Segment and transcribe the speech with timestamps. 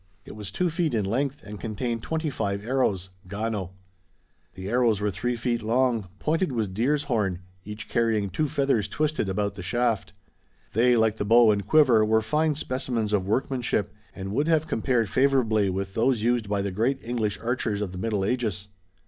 [0.25, 3.73] It was two feet in length and contained twenty five arrows, gano.
[4.55, 9.29] The arrows were three feet long, pointed with deer's horn, each carrying two feathers twisted
[9.29, 10.13] about the shaft.
[10.73, 15.07] They, like the bow and quiver, were fine specimens of workmanship and would have compared
[15.07, 18.69] favorably with those used by the great English archers of the Middle Ages.